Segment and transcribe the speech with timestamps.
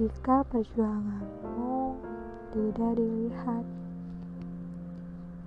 [0.00, 1.92] jika perjuanganmu
[2.56, 3.64] tidak dilihat.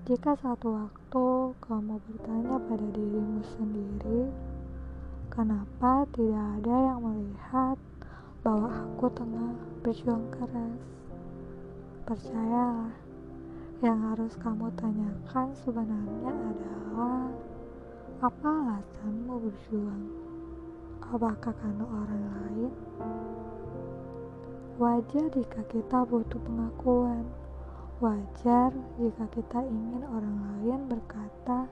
[0.05, 1.25] Jika satu waktu
[1.57, 4.29] kamu bertanya pada dirimu sendiri,
[5.33, 7.81] kenapa tidak ada yang melihat
[8.45, 10.81] bahwa aku tengah berjuang keras?
[12.05, 12.93] Percayalah,
[13.81, 17.25] yang harus kamu tanyakan sebenarnya adalah
[18.21, 20.05] apa alasanmu berjuang?
[21.09, 22.73] Apakah karena orang lain?
[24.73, 27.29] Wajar jika kita butuh pengakuan.
[28.01, 31.69] Wajar jika kita ingin orang lain berkata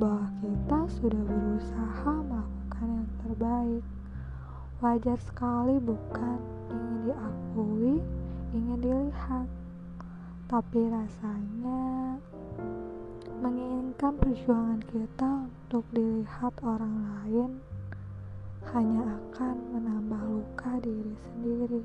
[0.00, 3.84] bahwa kita sudah berusaha melakukan yang terbaik.
[4.80, 6.40] Wajar sekali, bukan
[6.72, 7.94] ingin diakui,
[8.56, 9.44] ingin dilihat,
[10.48, 12.16] tapi rasanya
[13.44, 17.60] menginginkan perjuangan kita untuk dilihat orang lain
[18.72, 21.84] hanya akan menambah luka diri sendiri.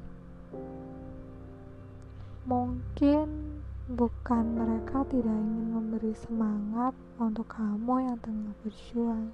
[2.46, 3.46] Mungkin
[3.86, 9.30] Bukan mereka tidak ingin memberi semangat untuk kamu yang tengah berjuang,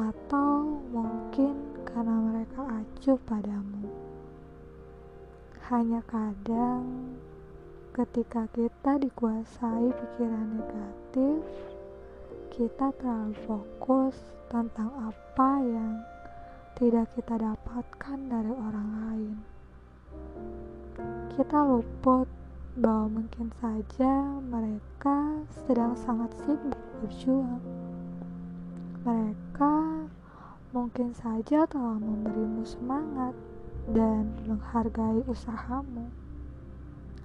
[0.00, 3.84] atau mungkin karena mereka acuh padamu.
[5.68, 7.20] Hanya kadang,
[7.92, 11.44] ketika kita dikuasai pikiran negatif,
[12.56, 14.16] kita terlalu fokus
[14.48, 16.00] tentang apa yang
[16.80, 19.59] tidak kita dapatkan dari orang lain.
[21.34, 22.28] Kita luput
[22.76, 27.62] bahwa mungkin saja mereka sedang sangat sibuk berjuang.
[29.02, 30.06] Mereka
[30.70, 33.34] mungkin saja telah memberimu semangat
[33.90, 36.12] dan menghargai usahamu.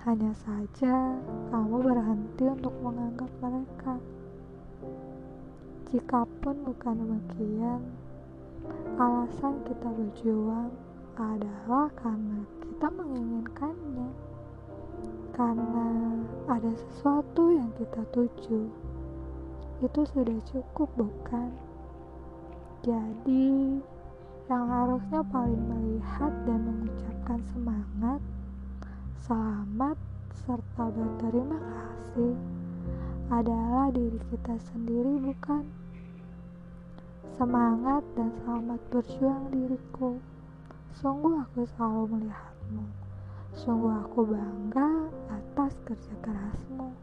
[0.02, 1.17] Hanya saja
[1.54, 4.00] kamu berhenti untuk menganggap mereka.
[5.94, 7.82] Jikapun bukan demikian,
[8.98, 10.73] alasan kita berjuang
[11.16, 14.09] adalah karena kita menginginkannya
[15.35, 15.88] karena
[16.47, 18.71] ada sesuatu yang kita tuju.
[19.83, 21.52] Itu sudah cukup, bukan?
[22.83, 23.80] Jadi,
[24.48, 28.20] yang harusnya paling melihat dan mengucapkan semangat,
[29.27, 29.98] selamat,
[30.48, 32.36] serta berterima kasih
[33.27, 35.67] adalah diri kita sendiri, bukan?
[37.36, 40.35] Semangat dan selamat berjuang diriku.
[40.95, 42.88] Sungguh aku selalu melihatmu.
[43.52, 46.95] Sungguh aku bangga atas kerja kerasmu.